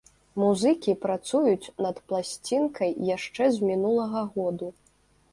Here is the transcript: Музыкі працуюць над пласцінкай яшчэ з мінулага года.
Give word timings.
Музыкі 0.43 0.93
працуюць 1.01 1.71
над 1.85 1.99
пласцінкай 2.11 2.95
яшчэ 3.09 3.43
з 3.57 3.69
мінулага 3.69 4.23
года. 4.39 4.71